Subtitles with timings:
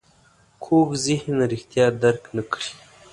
[0.63, 2.71] کوږ ذهن رښتیا درک نه کړي